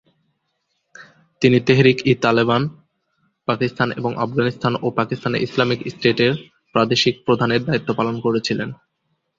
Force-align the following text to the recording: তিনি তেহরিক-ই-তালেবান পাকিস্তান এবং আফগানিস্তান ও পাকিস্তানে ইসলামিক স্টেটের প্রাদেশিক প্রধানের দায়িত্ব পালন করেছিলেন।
তিনি 1.41 1.57
তেহরিক-ই-তালেবান 1.59 2.61
পাকিস্তান 3.47 3.89
এবং 3.91 4.11
আফগানিস্তান 4.17 4.73
ও 4.81 4.87
পাকিস্তানে 4.99 5.37
ইসলামিক 5.39 5.79
স্টেটের 5.87 6.33
প্রাদেশিক 6.75 7.15
প্রধানের 7.25 7.61
দায়িত্ব 7.65 7.89
পালন 7.93 8.15
করেছিলেন। 8.19 8.69